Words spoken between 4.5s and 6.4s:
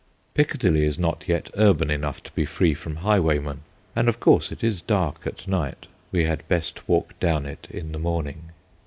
it is dark at night; we